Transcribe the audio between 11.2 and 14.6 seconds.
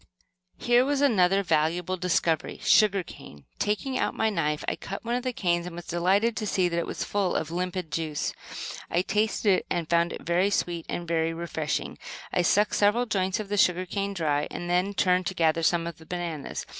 refreshing. I sucked several joints of the sugar cane dry,